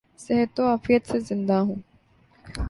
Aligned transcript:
صحت 0.19 0.59
و 0.59 0.63
عافیت 0.63 1.03
سے 1.07 1.19
زندہ 1.19 1.53
رہوں 1.53 1.75